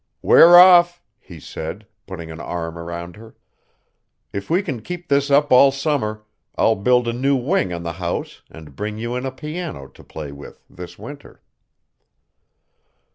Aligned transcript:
"We're 0.23 0.57
off," 0.57 0.99
he 1.19 1.39
said, 1.39 1.85
putting 2.07 2.31
an 2.31 2.39
arm 2.39 2.75
around 2.75 3.17
her. 3.17 3.35
"If 4.33 4.49
we 4.49 4.63
can 4.63 4.81
keep 4.81 5.07
this 5.09 5.29
up 5.29 5.51
all 5.51 5.71
summer, 5.71 6.25
I'll 6.55 6.73
build 6.73 7.07
a 7.07 7.13
new 7.13 7.35
wing 7.35 7.71
on 7.71 7.83
the 7.83 7.93
house 8.01 8.41
and 8.49 8.75
bring 8.75 8.97
you 8.97 9.15
in 9.15 9.27
a 9.27 9.31
piano 9.31 9.85
to 9.89 10.03
play 10.03 10.31
with 10.31 10.65
this 10.67 10.97
winter." 10.97 11.43